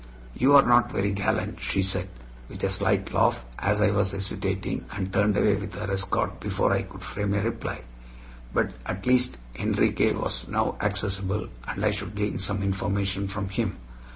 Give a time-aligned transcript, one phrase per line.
[0.33, 2.09] "You are not very gallant," she said,
[2.49, 6.73] with a slight laugh, as I was hesitating, and turned away with her escort before
[6.73, 7.83] I could frame a reply.
[8.51, 13.77] But at least Enriquez was now accessible, and I should gain some information from him.